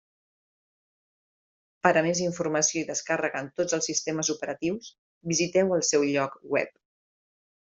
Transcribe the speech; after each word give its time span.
Per 1.87 1.91
a 2.01 2.03
més 2.07 2.21
informació 2.23 2.81
i 2.81 2.87
descàrrega 2.87 3.43
en 3.47 3.51
tots 3.61 3.77
els 3.79 3.91
sistemes 3.91 4.33
operatius 4.37 4.91
visiteu 5.35 5.77
el 5.79 5.85
seu 5.91 6.11
lloc 6.17 6.41
web. 6.57 6.75